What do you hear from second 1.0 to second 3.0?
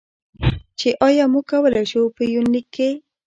ایا موږ کولی شو، په یونلیک کې.